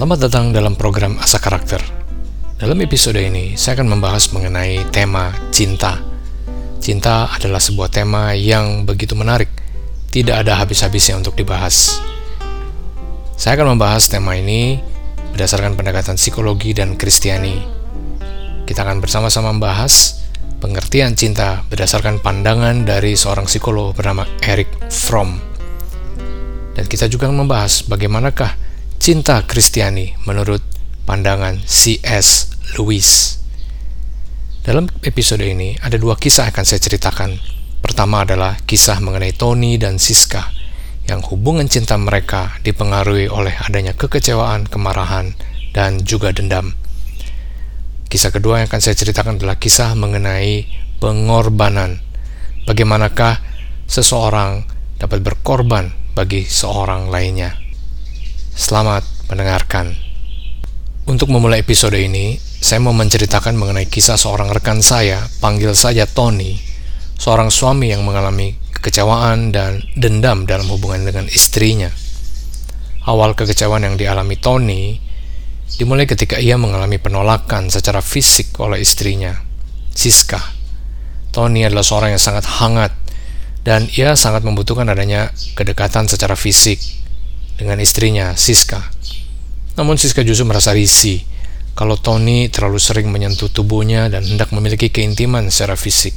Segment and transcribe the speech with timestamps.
[0.00, 1.76] Selamat datang dalam program Asa Karakter.
[2.56, 6.00] Dalam episode ini, saya akan membahas mengenai tema cinta.
[6.80, 9.52] Cinta adalah sebuah tema yang begitu menarik,
[10.08, 12.00] tidak ada habis-habisnya untuk dibahas.
[13.36, 14.80] Saya akan membahas tema ini
[15.36, 17.60] berdasarkan pendekatan psikologi dan kristiani.
[18.64, 20.24] Kita akan bersama-sama membahas
[20.64, 25.36] pengertian cinta berdasarkan pandangan dari seorang psikolog bernama Eric Fromm.
[26.72, 28.69] Dan kita juga akan membahas bagaimanakah
[29.00, 30.60] Cinta Kristiani menurut
[31.08, 32.52] pandangan C.S.
[32.76, 33.40] Lewis.
[34.60, 37.40] Dalam episode ini ada dua kisah yang akan saya ceritakan.
[37.80, 40.52] Pertama adalah kisah mengenai Tony dan Siska
[41.08, 45.32] yang hubungan cinta mereka dipengaruhi oleh adanya kekecewaan, kemarahan,
[45.72, 46.76] dan juga dendam.
[48.12, 50.68] Kisah kedua yang akan saya ceritakan adalah kisah mengenai
[51.00, 52.04] pengorbanan.
[52.68, 53.40] Bagaimanakah
[53.88, 54.68] seseorang
[55.00, 57.59] dapat berkorban bagi seorang lainnya.
[58.60, 59.96] Selamat mendengarkan.
[61.08, 66.60] Untuk memulai episode ini, saya mau menceritakan mengenai kisah seorang rekan saya, panggil saja Tony,
[67.16, 71.88] seorang suami yang mengalami kekecewaan dan dendam dalam hubungan dengan istrinya.
[73.08, 75.00] Awal kekecewaan yang dialami Tony
[75.80, 79.40] dimulai ketika ia mengalami penolakan secara fisik oleh istrinya,
[79.96, 80.36] Siska.
[81.32, 82.92] Tony adalah seorang yang sangat hangat
[83.64, 86.99] dan ia sangat membutuhkan adanya kedekatan secara fisik
[87.60, 88.80] dengan istrinya, Siska.
[89.76, 91.20] Namun Siska justru merasa risih
[91.76, 96.16] kalau Tony terlalu sering menyentuh tubuhnya dan hendak memiliki keintiman secara fisik.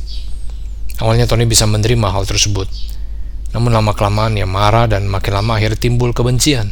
[1.04, 2.72] Awalnya Tony bisa menerima hal tersebut,
[3.52, 6.72] namun lama-kelamaan ia marah dan makin lama akhirnya timbul kebencian.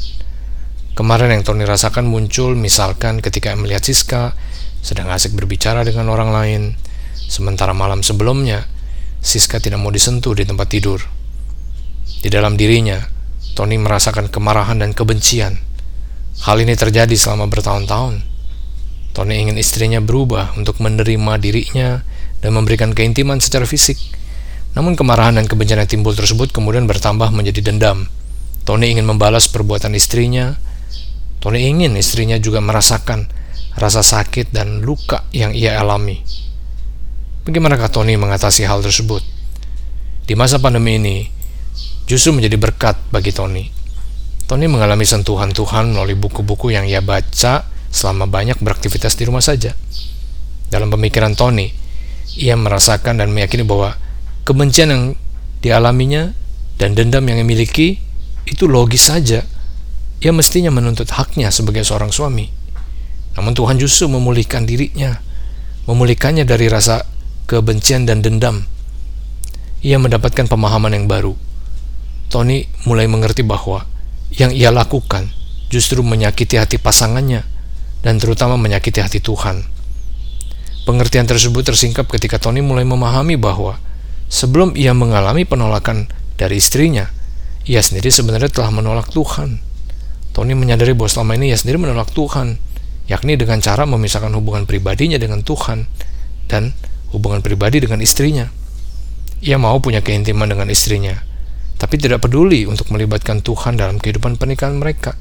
[0.95, 4.35] Kemarin yang Tony rasakan muncul misalkan ketika melihat Siska
[4.79, 6.61] sedang asik berbicara dengan orang lain,
[7.15, 8.67] sementara malam sebelumnya
[9.21, 10.99] Siska tidak mau disentuh di tempat tidur.
[12.21, 13.01] Di dalam dirinya,
[13.51, 15.59] Tony merasakan kemarahan dan kebencian.
[16.41, 18.23] Hal ini terjadi selama bertahun-tahun.
[19.11, 21.99] Tony ingin istrinya berubah untuk menerima dirinya
[22.39, 23.99] dan memberikan keintiman secara fisik.
[24.71, 28.07] Namun kemarahan dan kebencian yang timbul tersebut kemudian bertambah menjadi dendam.
[28.63, 30.55] Tony ingin membalas perbuatan istrinya.
[31.43, 33.27] Tony ingin istrinya juga merasakan
[33.75, 36.23] rasa sakit dan luka yang ia alami.
[37.43, 39.25] Bagaimanakah Tony mengatasi hal tersebut?
[40.29, 41.17] Di masa pandemi ini,
[42.11, 43.71] justru menjadi berkat bagi Tony.
[44.43, 49.71] Tony mengalami sentuhan Tuhan melalui buku-buku yang ia baca selama banyak beraktivitas di rumah saja.
[50.67, 51.71] Dalam pemikiran Tony,
[52.35, 53.95] ia merasakan dan meyakini bahwa
[54.43, 55.03] kebencian yang
[55.63, 56.35] dialaminya
[56.75, 58.03] dan dendam yang dimiliki
[58.43, 59.47] itu logis saja.
[60.19, 62.51] Ia mestinya menuntut haknya sebagai seorang suami.
[63.39, 65.15] Namun Tuhan justru memulihkan dirinya,
[65.87, 67.07] memulihkannya dari rasa
[67.47, 68.67] kebencian dan dendam.
[69.79, 71.50] Ia mendapatkan pemahaman yang baru
[72.31, 73.83] Tony mulai mengerti bahwa
[74.31, 75.27] yang ia lakukan
[75.67, 77.43] justru menyakiti hati pasangannya
[77.99, 79.67] dan terutama menyakiti hati Tuhan.
[80.87, 83.77] Pengertian tersebut tersingkap ketika Tony mulai memahami bahwa
[84.31, 86.07] sebelum ia mengalami penolakan
[86.39, 87.11] dari istrinya,
[87.67, 89.61] ia sendiri sebenarnya telah menolak Tuhan.
[90.31, 92.57] Tony menyadari bahwa selama ini ia sendiri menolak Tuhan,
[93.11, 95.85] yakni dengan cara memisahkan hubungan pribadinya dengan Tuhan
[96.47, 96.71] dan
[97.11, 98.47] hubungan pribadi dengan istrinya.
[99.43, 101.19] Ia mau punya keintiman dengan istrinya,
[101.81, 105.17] tapi tidak peduli untuk melibatkan Tuhan dalam kehidupan pernikahan mereka.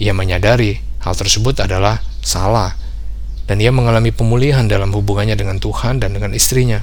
[0.00, 2.72] Ia menyadari hal tersebut adalah salah,
[3.44, 6.80] dan ia mengalami pemulihan dalam hubungannya dengan Tuhan dan dengan istrinya.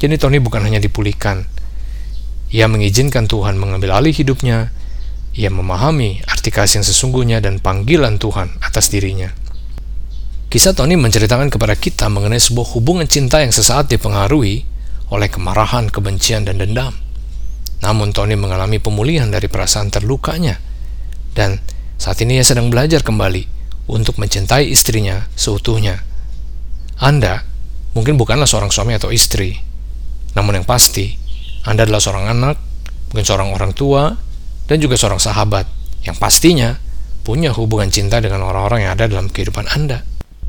[0.00, 1.44] Jadi Tony bukan hanya dipulihkan,
[2.48, 4.72] ia mengizinkan Tuhan mengambil alih hidupnya,
[5.36, 9.28] ia memahami arti kasih yang sesungguhnya dan panggilan Tuhan atas dirinya.
[10.48, 14.64] Kisah Tony menceritakan kepada kita mengenai sebuah hubungan cinta yang sesaat dipengaruhi
[15.12, 17.03] oleh kemarahan, kebencian, dan dendam.
[17.84, 20.56] Namun Tony mengalami pemulihan dari perasaan terlukanya
[21.36, 21.60] dan
[22.00, 23.44] saat ini ia sedang belajar kembali
[23.92, 26.00] untuk mencintai istrinya seutuhnya.
[26.96, 27.44] Anda
[27.92, 29.60] mungkin bukanlah seorang suami atau istri,
[30.32, 31.12] namun yang pasti
[31.68, 32.56] Anda adalah seorang anak,
[33.12, 34.16] mungkin seorang orang tua,
[34.64, 35.68] dan juga seorang sahabat
[36.08, 36.80] yang pastinya
[37.24, 40.04] punya hubungan cinta dengan orang-orang yang ada dalam kehidupan Anda.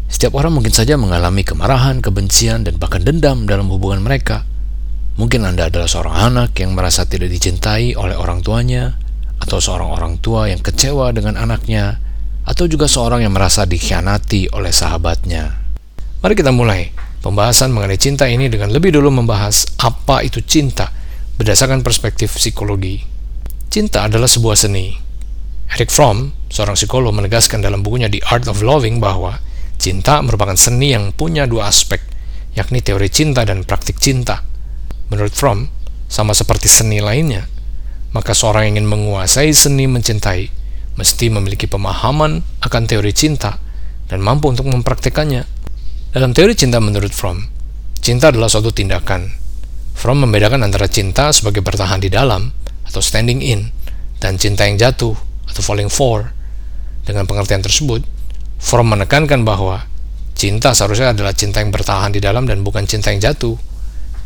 [0.07, 4.45] Setiap orang mungkin saja mengalami kemarahan, kebencian, dan bahkan dendam dalam hubungan mereka.
[5.15, 8.99] Mungkin Anda adalah seorang anak yang merasa tidak dicintai oleh orang tuanya,
[9.39, 12.03] atau seorang orang tua yang kecewa dengan anaknya,
[12.43, 15.55] atau juga seorang yang merasa dikhianati oleh sahabatnya.
[16.19, 16.91] Mari kita mulai
[17.23, 20.91] pembahasan mengenai cinta ini dengan lebih dulu membahas apa itu cinta
[21.39, 22.99] berdasarkan perspektif psikologi.
[23.71, 24.93] Cinta adalah sebuah seni.
[25.71, 29.39] Eric Fromm, seorang psikolog menegaskan dalam bukunya The Art of Loving bahwa
[29.79, 32.03] cinta merupakan seni yang punya dua aspek,
[32.55, 34.54] yakni teori cinta dan praktik cinta.
[35.13, 35.69] Menurut Fromm,
[36.09, 37.45] sama seperti seni lainnya,
[38.15, 40.65] maka seorang yang ingin menguasai seni mencintai
[40.95, 43.59] mesti memiliki pemahaman akan teori cinta
[44.07, 45.43] dan mampu untuk mempraktekannya.
[46.15, 47.43] Dalam teori cinta menurut Fromm,
[47.99, 49.27] cinta adalah suatu tindakan.
[49.95, 52.51] Fromm membedakan antara cinta sebagai bertahan di dalam
[52.87, 53.67] atau standing in
[54.23, 55.15] dan cinta yang jatuh
[55.51, 56.31] atau falling for.
[57.05, 58.01] Dengan pengertian tersebut,
[58.57, 59.85] Fromm menekankan bahwa
[60.33, 63.59] cinta seharusnya adalah cinta yang bertahan di dalam dan bukan cinta yang jatuh.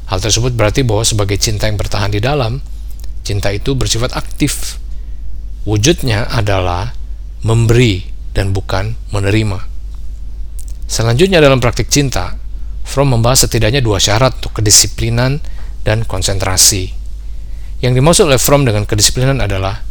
[0.10, 2.58] Hal tersebut berarti bahwa sebagai cinta yang bertahan di dalam,
[3.22, 4.82] cinta itu bersifat aktif.
[5.70, 6.98] Wujudnya adalah
[7.46, 9.62] memberi dan bukan menerima.
[10.90, 12.34] Selanjutnya dalam praktik cinta,
[12.82, 15.38] Fromm membahas setidaknya dua syarat untuk kedisiplinan
[15.86, 16.90] dan konsentrasi.
[17.86, 19.86] Yang dimaksud oleh Fromm dengan kedisiplinan adalah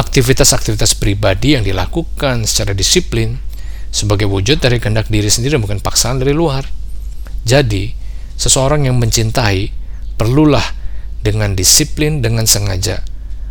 [0.00, 3.36] aktivitas-aktivitas pribadi yang dilakukan secara disiplin
[3.92, 6.64] sebagai wujud dari kehendak diri sendiri bukan paksaan dari luar.
[7.44, 7.97] Jadi,
[8.38, 9.74] seseorang yang mencintai
[10.14, 10.64] perlulah
[11.20, 13.02] dengan disiplin dengan sengaja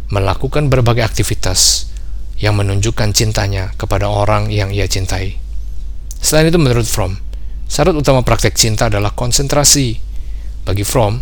[0.07, 1.92] melakukan berbagai aktivitas
[2.39, 5.36] yang menunjukkan cintanya kepada orang yang ia cintai.
[6.18, 7.19] Selain itu menurut Fromm,
[7.68, 10.00] syarat utama praktek cinta adalah konsentrasi.
[10.63, 11.19] Bagi Fromm,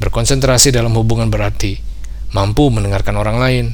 [0.00, 1.76] berkonsentrasi dalam hubungan berarti
[2.32, 3.66] mampu mendengarkan orang lain.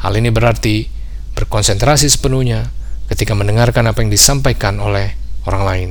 [0.00, 0.88] Hal ini berarti
[1.36, 2.72] berkonsentrasi sepenuhnya
[3.12, 5.90] ketika mendengarkan apa yang disampaikan oleh orang lain.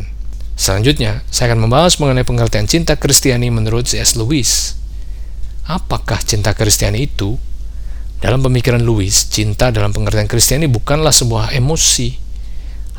[0.54, 4.14] Selanjutnya, saya akan membahas mengenai pengertian cinta Kristiani menurut C.S.
[4.14, 4.78] Lewis.
[5.66, 7.42] Apakah cinta Kristiani itu?
[8.24, 12.16] Dalam pemikiran Lewis, cinta dalam pengertian Kristiani bukanlah sebuah emosi,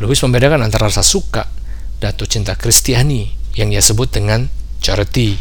[0.02, 1.48] Lewis membedakan antara rasa suka
[2.02, 4.50] dan cinta Kristiani yang ia sebut dengan
[4.82, 5.38] charity.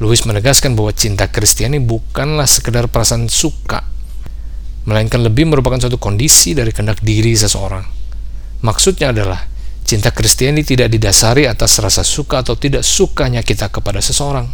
[0.00, 3.84] Lewis menegaskan bahwa cinta Kristiani bukanlah sekedar perasaan suka,
[4.88, 7.84] melainkan lebih merupakan suatu kondisi dari kehendak diri seseorang.
[8.64, 9.44] Maksudnya adalah
[9.84, 14.50] cinta Kristiani tidak didasari atas rasa suka atau tidak sukanya kita kepada seseorang.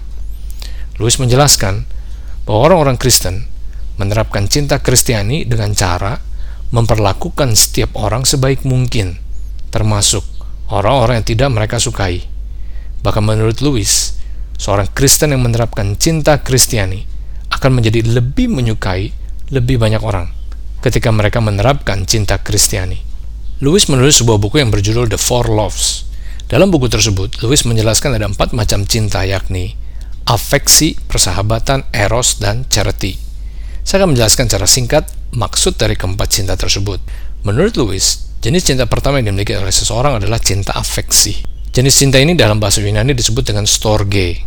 [0.96, 1.84] Lewis menjelaskan
[2.49, 3.44] bahwa orang-orang Kristen
[4.00, 6.17] menerapkan cinta Kristiani dengan cara
[6.73, 9.20] memperlakukan setiap orang sebaik mungkin,
[9.70, 10.25] termasuk
[10.73, 12.26] orang-orang yang tidak mereka sukai.
[13.05, 13.88] Bahkan menurut Louis,
[14.58, 17.06] seorang Kristen yang menerapkan cinta Kristiani
[17.52, 19.14] akan menjadi lebih menyukai
[19.55, 20.26] lebih banyak orang
[20.82, 23.15] ketika mereka menerapkan cinta Kristiani.
[23.56, 26.04] Louis menulis sebuah buku yang berjudul The Four Loves.
[26.44, 29.72] Dalam buku tersebut, Louis menjelaskan ada empat macam cinta yakni
[30.28, 33.16] afeksi, persahabatan, eros, dan charity.
[33.80, 37.00] Saya akan menjelaskan secara singkat maksud dari keempat cinta tersebut.
[37.48, 41.40] Menurut Lewis, jenis cinta pertama yang dimiliki oleh seseorang adalah cinta afeksi.
[41.72, 44.44] Jenis cinta ini dalam bahasa Yunani disebut dengan storge.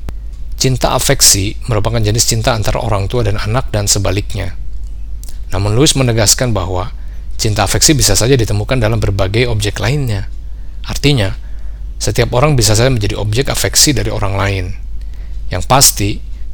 [0.53, 4.53] Cinta afeksi merupakan jenis cinta antara orang tua dan anak dan sebaliknya.
[5.49, 6.93] Namun Lewis menegaskan bahwa
[7.39, 10.27] cinta afeksi bisa saja ditemukan dalam berbagai objek lainnya.
[10.83, 11.31] Artinya,
[11.95, 14.65] setiap orang bisa saja menjadi objek afeksi dari orang lain.
[15.49, 16.09] Yang pasti,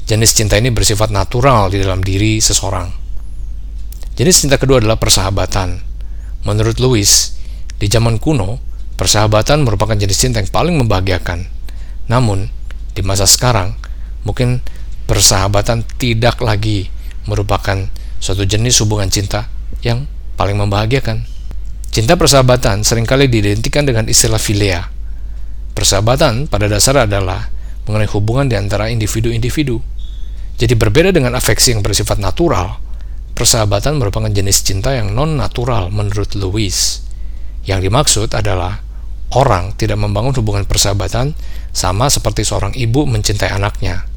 [0.05, 2.93] Jenis cinta ini bersifat natural di dalam diri seseorang.
[4.13, 5.81] Jenis cinta kedua adalah persahabatan.
[6.45, 7.33] Menurut Lewis,
[7.81, 8.61] di zaman kuno,
[9.01, 11.49] persahabatan merupakan jenis cinta yang paling membahagiakan.
[12.05, 12.53] Namun,
[12.93, 13.73] di masa sekarang,
[14.29, 14.61] mungkin
[15.09, 16.85] persahabatan tidak lagi
[17.25, 17.89] merupakan
[18.21, 19.49] suatu jenis hubungan cinta
[19.81, 20.05] yang
[20.35, 21.25] paling membahagiakan.
[21.91, 24.91] Cinta persahabatan sering kali diidentikan dengan istilah filea.
[25.75, 27.51] Persahabatan pada dasar adalah
[27.87, 29.79] mengenai hubungan di antara individu-individu.
[30.55, 32.79] Jadi berbeda dengan afeksi yang bersifat natural,
[33.35, 37.03] persahabatan merupakan jenis cinta yang non-natural menurut Lewis.
[37.67, 38.79] Yang dimaksud adalah
[39.35, 41.35] orang tidak membangun hubungan persahabatan
[41.75, 44.07] sama seperti seorang ibu mencintai anaknya.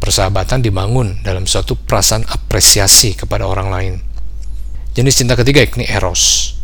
[0.00, 3.94] Persahabatan dibangun dalam suatu perasaan apresiasi kepada orang lain.
[4.96, 6.56] Jenis cinta ketiga yakni eros.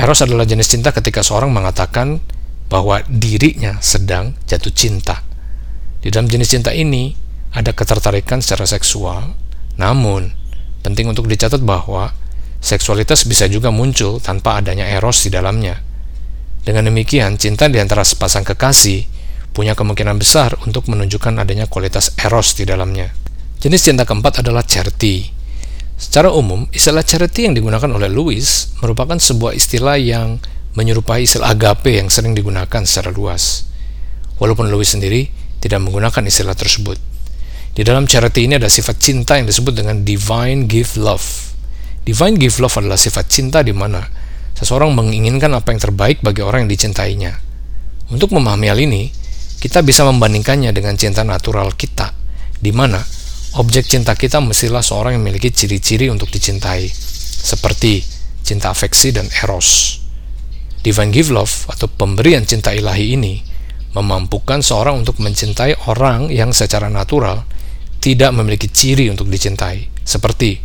[0.00, 2.24] Eros adalah jenis cinta ketika seorang mengatakan
[2.72, 5.20] bahwa dirinya sedang jatuh cinta.
[6.00, 7.12] Di dalam jenis cinta ini,
[7.52, 9.36] ada ketertarikan secara seksual.
[9.76, 10.32] Namun,
[10.80, 12.16] penting untuk dicatat bahwa
[12.64, 15.76] seksualitas bisa juga muncul tanpa adanya eros di dalamnya.
[16.64, 19.04] Dengan demikian, cinta di antara sepasang kekasih
[19.52, 23.12] punya kemungkinan besar untuk menunjukkan adanya kualitas eros di dalamnya.
[23.60, 25.35] Jenis cinta keempat adalah charity.
[25.96, 28.44] Secara umum, istilah charity yang digunakan oleh Louis
[28.84, 30.36] merupakan sebuah istilah yang
[30.76, 33.64] menyerupai istilah agape yang sering digunakan secara luas.
[34.36, 37.00] Walaupun Louis sendiri tidak menggunakan istilah tersebut.
[37.72, 41.24] Di dalam charity ini ada sifat cinta yang disebut dengan divine give love.
[42.04, 44.04] Divine give love adalah sifat cinta di mana
[44.52, 47.32] seseorang menginginkan apa yang terbaik bagi orang yang dicintainya.
[48.12, 49.08] Untuk memahami hal ini,
[49.60, 52.12] kita bisa membandingkannya dengan cinta natural kita,
[52.60, 53.00] di mana
[53.56, 56.92] objek cinta kita mestilah seorang yang memiliki ciri-ciri untuk dicintai,
[57.40, 58.04] seperti
[58.44, 60.00] cinta afeksi dan eros.
[60.84, 63.34] Divine give love atau pemberian cinta ilahi ini
[63.96, 67.48] memampukan seorang untuk mencintai orang yang secara natural
[67.98, 70.60] tidak memiliki ciri untuk dicintai, seperti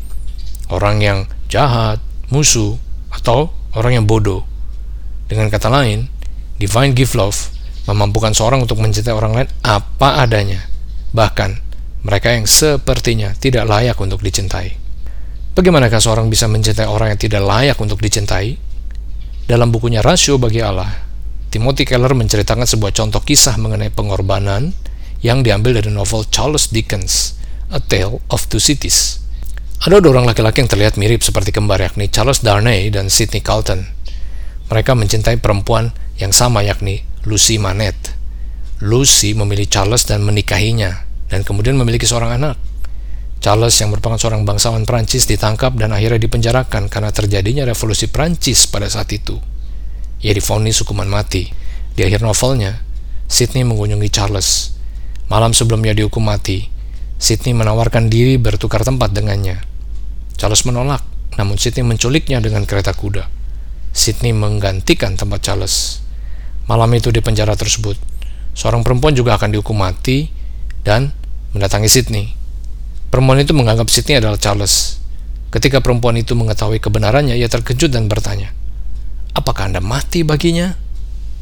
[0.67, 2.75] orang yang jahat, musuh,
[3.09, 4.43] atau orang yang bodoh.
[5.31, 6.11] Dengan kata lain,
[6.59, 7.55] divine give love
[7.87, 10.67] memampukan seorang untuk mencintai orang lain apa adanya,
[11.15, 11.70] bahkan
[12.01, 14.73] mereka yang sepertinya tidak layak untuk dicintai.
[15.53, 18.57] Bagaimanakah seorang bisa mencintai orang yang tidak layak untuk dicintai?
[19.45, 20.89] Dalam bukunya Rasio bagi Allah,
[21.51, 24.73] Timothy Keller menceritakan sebuah contoh kisah mengenai pengorbanan
[25.21, 27.37] yang diambil dari novel Charles Dickens,
[27.69, 29.21] A Tale of Two Cities.
[29.83, 33.85] Ada dua orang laki-laki yang terlihat mirip seperti kembar yakni Charles Darnay dan Sidney Carlton.
[34.71, 38.15] Mereka mencintai perempuan yang sama yakni Lucy Manet.
[38.81, 42.59] Lucy memilih Charles dan menikahinya dan kemudian memiliki seorang anak.
[43.41, 48.85] Charles yang merupakan seorang bangsawan Prancis ditangkap dan akhirnya dipenjarakan karena terjadinya revolusi Prancis pada
[48.85, 49.39] saat itu.
[50.21, 51.49] Ia difonis hukuman mati.
[51.97, 52.85] Di akhir novelnya,
[53.25, 54.77] Sidney mengunjungi Charles.
[55.31, 56.69] Malam sebelum ia dihukum mati,
[57.17, 59.63] Sidney menawarkan diri bertukar tempat dengannya.
[60.37, 61.01] Charles menolak,
[61.39, 63.25] namun Sidney menculiknya dengan kereta kuda.
[63.89, 66.05] Sidney menggantikan tempat Charles.
[66.69, 67.97] Malam itu di penjara tersebut,
[68.53, 70.29] seorang perempuan juga akan dihukum mati
[70.85, 71.09] dan
[71.51, 72.25] mendatangi Sidney.
[73.11, 75.03] Perempuan itu menganggap Sidney adalah Charles.
[75.51, 78.55] Ketika perempuan itu mengetahui kebenarannya, ia terkejut dan bertanya,
[79.35, 80.79] Apakah Anda mati baginya?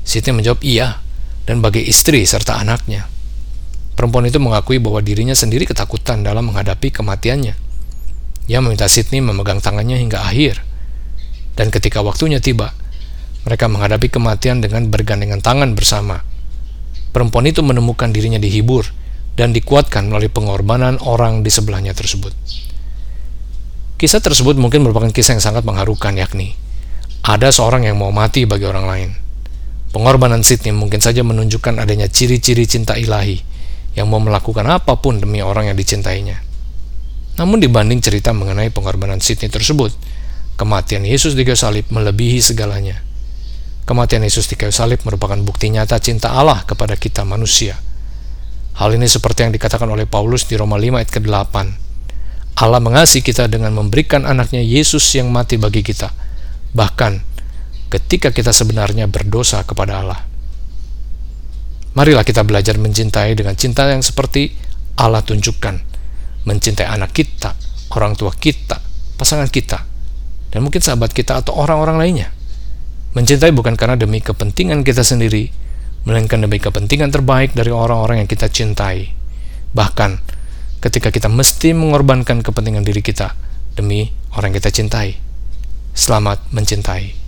[0.02, 0.98] Sidney menjawab iya,
[1.46, 3.06] dan bagi istri serta anaknya.
[3.94, 7.54] Perempuan itu mengakui bahwa dirinya sendiri ketakutan dalam menghadapi kematiannya.
[8.50, 10.66] Ia meminta Sidney memegang tangannya hingga akhir.
[11.54, 12.74] Dan ketika waktunya tiba,
[13.46, 16.26] mereka menghadapi kematian dengan bergandengan tangan bersama.
[17.14, 18.90] Perempuan itu menemukan dirinya dihibur
[19.40, 22.36] dan dikuatkan melalui pengorbanan orang di sebelahnya tersebut.
[23.96, 26.60] Kisah tersebut mungkin merupakan kisah yang sangat mengharukan yakni
[27.24, 29.10] ada seorang yang mau mati bagi orang lain.
[29.96, 33.40] Pengorbanan Sidney mungkin saja menunjukkan adanya ciri-ciri cinta ilahi
[33.96, 36.44] yang mau melakukan apa pun demi orang yang dicintainya.
[37.40, 39.96] Namun dibanding cerita mengenai pengorbanan Sidney tersebut,
[40.60, 43.00] kematian Yesus di kayu salib melebihi segalanya.
[43.88, 47.80] Kematian Yesus di kayu salib merupakan bukti nyata cinta Allah kepada kita manusia–
[48.80, 51.56] Hal ini seperti yang dikatakan oleh Paulus di Roma 5 ayat ke-8.
[52.64, 56.08] Allah mengasihi kita dengan memberikan anaknya Yesus yang mati bagi kita,
[56.72, 57.20] bahkan
[57.92, 60.24] ketika kita sebenarnya berdosa kepada Allah.
[61.92, 64.56] Marilah kita belajar mencintai dengan cinta yang seperti
[64.96, 65.76] Allah tunjukkan.
[66.48, 67.60] Mencintai anak kita,
[67.92, 68.80] orang tua kita,
[69.20, 69.84] pasangan kita,
[70.56, 72.32] dan mungkin sahabat kita atau orang-orang lainnya.
[73.12, 75.52] Mencintai bukan karena demi kepentingan kita sendiri,
[76.08, 79.12] melainkan demi kepentingan terbaik dari orang-orang yang kita cintai.
[79.76, 80.12] Bahkan
[80.80, 83.36] ketika kita mesti mengorbankan kepentingan diri kita
[83.76, 85.20] demi orang yang kita cintai.
[85.92, 87.19] Selamat mencintai.